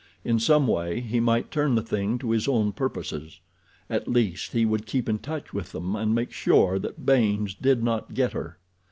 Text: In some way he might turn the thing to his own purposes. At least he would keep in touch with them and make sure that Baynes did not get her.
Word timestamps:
In 0.25 0.39
some 0.39 0.65
way 0.65 0.99
he 0.99 1.19
might 1.19 1.51
turn 1.51 1.75
the 1.75 1.83
thing 1.83 2.17
to 2.17 2.31
his 2.31 2.47
own 2.47 2.71
purposes. 2.71 3.39
At 3.87 4.07
least 4.07 4.51
he 4.51 4.65
would 4.65 4.87
keep 4.87 5.07
in 5.07 5.19
touch 5.19 5.53
with 5.53 5.73
them 5.73 5.95
and 5.95 6.15
make 6.15 6.31
sure 6.31 6.79
that 6.79 7.05
Baynes 7.05 7.53
did 7.53 7.83
not 7.83 8.15
get 8.15 8.31
her. 8.33 8.57